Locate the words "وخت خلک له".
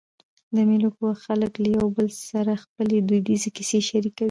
1.07-1.67